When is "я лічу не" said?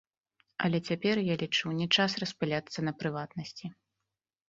1.27-1.87